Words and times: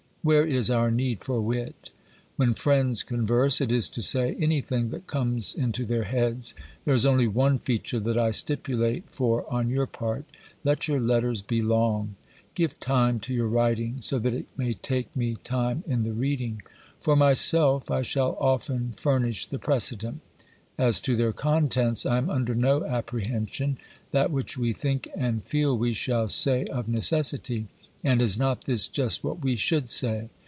Where 0.23 0.45
is 0.45 0.69
our 0.69 0.91
need 0.91 1.23
for 1.23 1.41
wit? 1.41 1.89
When 2.35 2.53
friends 2.53 3.01
converse, 3.01 3.59
it 3.59 3.71
is 3.71 3.89
to 3.89 4.03
say 4.03 4.35
anything 4.39 4.91
that 4.91 5.07
comes 5.07 5.55
into 5.55 5.83
their 5.83 6.03
heads. 6.03 6.53
There 6.85 6.93
is 6.93 7.07
only 7.07 7.27
one 7.27 7.57
feature 7.57 7.99
that 8.01 8.19
I 8.19 8.29
stipulate 8.29 9.09
for 9.09 9.51
on 9.51 9.71
your 9.71 9.87
part: 9.87 10.25
let 10.63 10.87
your 10.87 10.99
letters 10.99 11.41
be 11.41 11.63
long; 11.63 12.17
give 12.53 12.79
time 12.79 13.19
to 13.21 13.33
your 13.33 13.47
writing, 13.47 13.97
so 14.01 14.19
that 14.19 14.35
it 14.35 14.45
may 14.55 14.75
take 14.75 15.15
me 15.15 15.37
time 15.43 15.83
in 15.87 16.03
the 16.03 16.13
reading. 16.13 16.61
For 16.99 17.15
myself 17.15 17.89
I 17.89 18.03
shall 18.03 18.37
often 18.39 18.93
furnish 18.97 19.47
the 19.47 19.57
precedent. 19.57 20.21
As 20.77 21.01
to 21.01 21.15
their 21.15 21.33
contents, 21.33 22.05
I 22.05 22.19
am 22.19 22.29
under 22.29 22.53
no 22.53 22.81
appre 22.81 23.25
hension; 23.25 23.77
that 24.11 24.29
which 24.29 24.55
we 24.55 24.71
think 24.71 25.09
and 25.15 25.43
feel 25.45 25.75
we 25.75 25.95
shall 25.95 26.27
say 26.27 26.65
of 26.65 26.87
necessity, 26.87 27.69
and 28.03 28.19
is 28.19 28.35
not 28.35 28.63
this 28.65 28.87
just 28.87 29.23
what 29.23 29.43
we 29.43 29.55
should 29.55 29.87
say? 29.87 30.27